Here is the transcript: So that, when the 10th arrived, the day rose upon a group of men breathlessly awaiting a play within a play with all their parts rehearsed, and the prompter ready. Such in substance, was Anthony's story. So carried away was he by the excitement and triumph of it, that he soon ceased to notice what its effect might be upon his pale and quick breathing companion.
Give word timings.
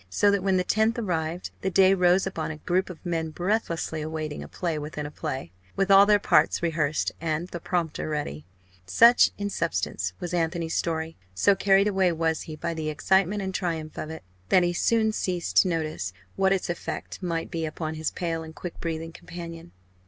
So 0.09 0.31
that, 0.31 0.41
when 0.41 0.57
the 0.57 0.63
10th 0.63 0.97
arrived, 0.97 1.51
the 1.61 1.69
day 1.69 1.93
rose 1.93 2.25
upon 2.25 2.49
a 2.49 2.57
group 2.57 2.89
of 2.89 3.05
men 3.05 3.29
breathlessly 3.29 4.01
awaiting 4.01 4.41
a 4.41 4.47
play 4.47 4.79
within 4.79 5.05
a 5.05 5.11
play 5.11 5.51
with 5.75 5.91
all 5.91 6.07
their 6.07 6.17
parts 6.17 6.63
rehearsed, 6.63 7.11
and 7.21 7.47
the 7.49 7.59
prompter 7.59 8.09
ready. 8.09 8.43
Such 8.87 9.29
in 9.37 9.51
substance, 9.51 10.13
was 10.19 10.33
Anthony's 10.33 10.73
story. 10.73 11.17
So 11.35 11.53
carried 11.53 11.87
away 11.87 12.11
was 12.13 12.41
he 12.49 12.55
by 12.55 12.73
the 12.73 12.89
excitement 12.89 13.43
and 13.43 13.53
triumph 13.53 13.95
of 13.99 14.09
it, 14.09 14.23
that 14.49 14.63
he 14.63 14.73
soon 14.73 15.11
ceased 15.11 15.57
to 15.57 15.67
notice 15.67 16.13
what 16.35 16.51
its 16.51 16.67
effect 16.67 17.21
might 17.21 17.51
be 17.51 17.63
upon 17.67 17.93
his 17.93 18.09
pale 18.09 18.41
and 18.41 18.55
quick 18.55 18.79
breathing 18.79 19.11
companion. 19.11 19.71